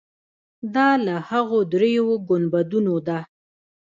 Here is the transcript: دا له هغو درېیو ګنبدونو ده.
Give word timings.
دا 0.75 0.89
له 1.05 1.15
هغو 1.29 1.59
درېیو 1.71 2.07
ګنبدونو 2.29 2.95
ده. 3.07 3.19